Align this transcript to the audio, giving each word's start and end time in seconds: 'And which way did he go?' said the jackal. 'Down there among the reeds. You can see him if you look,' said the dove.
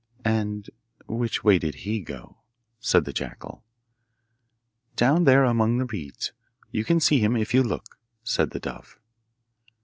'And 0.25 0.67
which 1.05 1.43
way 1.43 1.59
did 1.59 1.75
he 1.85 1.99
go?' 1.99 2.37
said 2.79 3.05
the 3.05 3.13
jackal. 3.13 3.63
'Down 4.95 5.25
there 5.25 5.43
among 5.43 5.77
the 5.77 5.85
reeds. 5.85 6.31
You 6.71 6.83
can 6.83 6.99
see 6.99 7.19
him 7.19 7.35
if 7.37 7.53
you 7.53 7.61
look,' 7.61 7.99
said 8.23 8.49
the 8.49 8.59
dove. 8.59 8.97